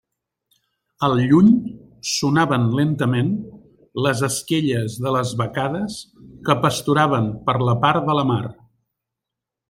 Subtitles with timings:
[1.07, 1.49] Al lluny
[2.11, 3.29] sonaven lentament
[4.05, 5.99] les esquelles de les vacades
[6.47, 8.41] que pasturaven per la part de la mar.